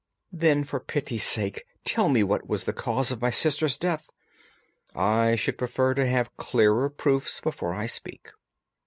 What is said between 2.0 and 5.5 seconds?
me what was the cause of my sister's death." "I